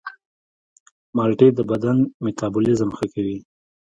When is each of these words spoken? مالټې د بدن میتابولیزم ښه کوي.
مالټې 1.15 1.47
د 1.53 1.59
بدن 1.71 1.97
میتابولیزم 2.23 2.89
ښه 2.97 3.05
کوي. 3.13 3.37